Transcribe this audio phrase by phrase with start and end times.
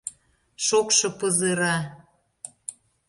[0.65, 1.75] Шокшо пызыра.